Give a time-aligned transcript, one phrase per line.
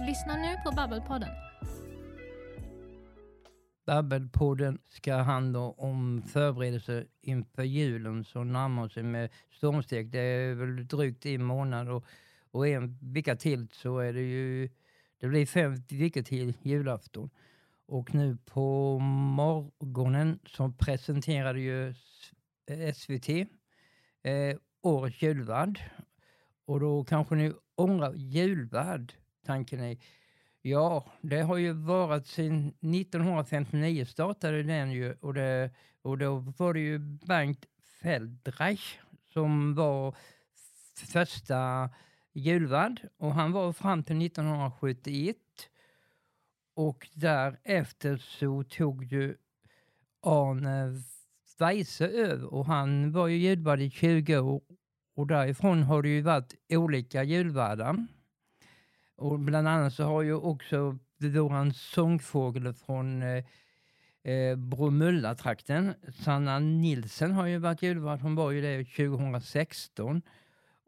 [0.00, 1.28] lyssnar nu på Babbelpodden.
[3.86, 10.10] Babbelpodden ska handla om förberedelser inför julen som närmar sig med stormsteg.
[10.10, 12.04] Det är väl drygt en månad och,
[12.50, 14.68] och en vecka till så är det ju
[15.20, 17.30] det blir fem veckor till julafton.
[17.86, 21.94] Och nu på morgonen så presenterade ju
[22.94, 25.80] SVT eh, årets julvärd.
[26.64, 29.14] Och då kanske ni ångrar julvärd,
[29.46, 29.96] tanken är,
[30.62, 35.70] Ja, det har ju varit sedan 1959 startade den ju och, det,
[36.02, 37.66] och då var det ju Bengt
[38.02, 38.98] Feldreich
[39.32, 40.14] som var
[41.12, 41.90] första
[42.32, 45.36] julvärd och han var fram till 1971.
[46.74, 49.36] Och därefter så tog ju
[50.22, 51.02] Arne
[51.58, 54.62] Weise över och han var ju julvärd i 20 år
[55.14, 58.06] och därifrån har det ju varit olika julvärdar.
[59.16, 63.44] Och bland annat så har ju också våran sångfågel från eh,
[64.22, 68.20] eh Bromölla-trakten, Sanna Nilsen har ju varit julvärd.
[68.20, 70.22] Hon var ju det 2016.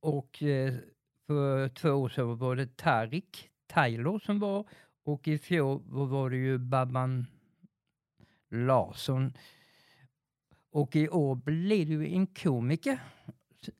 [0.00, 0.74] Och eh,
[1.26, 4.66] för två år sedan var det Tarik Taylor som var
[5.04, 7.26] och i fjol var det ju Babban
[8.50, 9.32] Larsson.
[10.70, 12.98] Och i år blir det ju en komiker.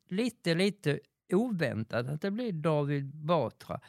[0.09, 1.01] Lite, lite
[1.33, 3.81] oväntat att det blir David Batra.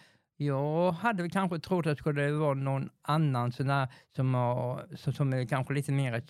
[0.46, 5.34] Jag hade väl kanske trott att det skulle vara någon annan sån som, har, som
[5.34, 6.24] är kanske lite mer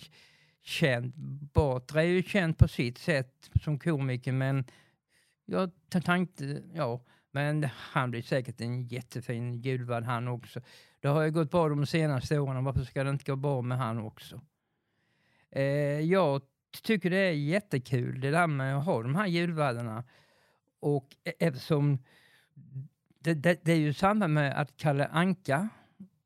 [0.62, 1.14] känd.
[1.54, 4.66] Batra är ju känd på sitt sätt som komiker men
[5.46, 10.62] jag tänkte, ja, men han blir säkert en jättefin julvärd han också.
[11.00, 13.78] Det har ju gått bra de senaste åren, varför ska det inte gå bra med
[13.78, 14.42] han också?
[15.52, 15.64] Eh,
[16.00, 16.42] jag
[16.84, 20.04] tycker det är jättekul det där med att ha de här julvärdarna.
[20.80, 22.00] Och e- eftersom
[23.24, 25.70] det, det, det är ju samma med att Kalle Anka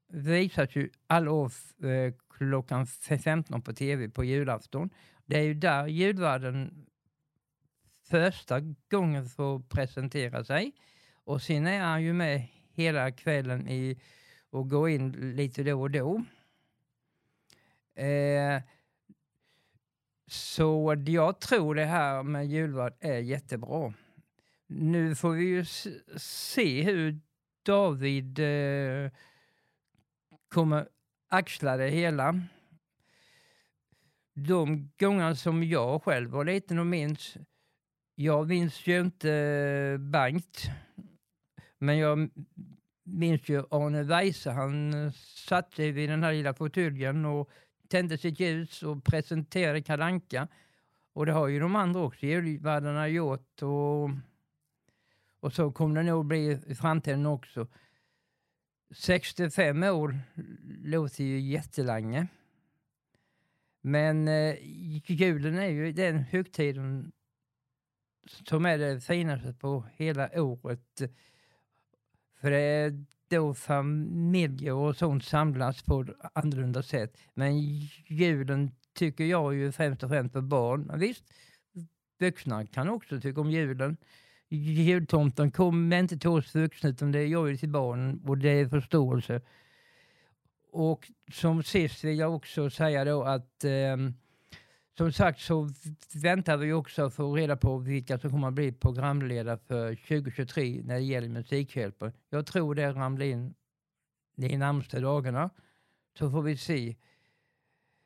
[0.07, 1.51] visas ju alla år
[1.83, 4.89] eh, klockan 15 på tv på julafton.
[5.25, 6.85] Det är ju där julvärden
[8.09, 8.59] första
[8.91, 10.71] gången får presentera sig.
[11.23, 13.99] Och sen är han ju med hela kvällen i,
[14.49, 16.23] och går in lite då och då.
[17.95, 18.61] Eh,
[20.27, 23.93] så jag tror det här med julvärd är jättebra.
[24.67, 25.65] Nu får vi ju
[26.17, 27.19] se hur
[27.65, 29.11] David eh,
[30.49, 30.87] kommer
[31.29, 32.41] axla det hela.
[34.33, 37.37] De gånger som jag själv var liten och minns,
[38.15, 40.69] jag minns ju inte Bengt,
[41.77, 42.29] men jag
[43.03, 47.49] minns ju Arne Weise, han satt sig vid den här lilla fåtöljen och
[47.87, 50.47] tände sitt ljus och presenterade Kalanka.
[51.13, 53.61] Och det har ju de andra också, julvärdarna gjort.
[53.61, 54.09] Och
[55.39, 57.67] och så kommer det nog bli i framtiden också.
[58.91, 60.19] 65 år
[60.83, 62.27] låter ju jättelänge.
[63.81, 64.55] Men eh,
[65.05, 67.11] julen är ju den högtiden
[68.27, 71.01] som är det finaste på hela året.
[72.41, 77.17] För det är då familjer och sånt samlas på ett annorlunda sätt.
[77.33, 77.59] Men
[78.07, 80.99] julen tycker jag ju främst och främst för barn.
[80.99, 81.23] Visst,
[82.19, 83.97] vuxna kan också tycka om julen
[84.49, 88.69] jultomten kommer inte till oss vuxna utan det gör ju till barnen och det är
[88.69, 89.41] förståelse.
[90.71, 93.97] Och som sist vill jag också säga då att eh,
[94.97, 95.69] som sagt så
[96.13, 100.81] väntar vi också att få reda på vilka som kommer att bli programledare för 2023
[100.83, 102.11] när det gäller Musikhjälpen.
[102.29, 103.53] Jag tror det ramlar in
[104.35, 105.49] de närmaste dagarna.
[106.19, 106.95] Så får vi se.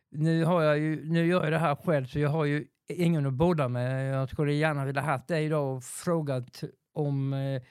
[0.09, 3.25] Nu, har jag ju, nu gör jag det här själv så jag har ju ingen
[3.25, 4.13] att bodda med.
[4.13, 6.63] Jag skulle gärna vilja haft dig idag och frågat
[6.93, 7.61] om, eh,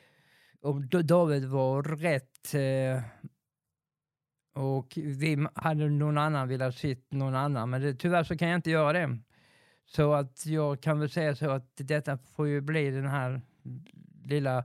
[0.61, 3.03] om David var rätt eh,
[4.55, 8.59] och vi hade någon annan velat se någon annan, men det, tyvärr så kan jag
[8.59, 9.19] inte göra det.
[9.87, 13.41] Så att jag kan väl säga så att detta får ju bli den här
[14.25, 14.65] lilla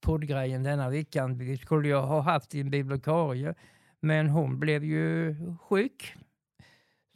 [0.00, 1.38] poddgrejen denna veckan.
[1.38, 3.54] Vi skulle ju ha haft en bibliotekarie,
[4.00, 6.16] men hon blev ju sjuk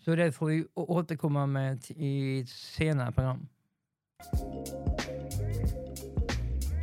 [0.06, 3.48] så det får vi återkomma med i ett senare program.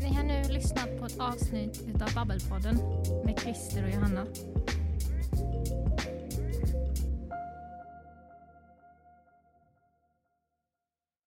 [0.01, 2.75] Ni har nu lyssnat på ett avsnitt av Babbelpodden
[3.25, 4.25] med Christer och Johanna.